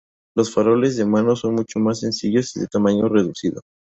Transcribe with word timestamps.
Los 0.35 0.51
faroles 0.51 0.97
de 0.97 1.05
mano 1.05 1.35
son 1.35 1.53
mucho 1.53 1.77
más 1.77 1.99
sencillos 1.99 2.55
y 2.55 2.61
de 2.61 2.65
tamaño 2.67 3.07
reducido. 3.07 3.61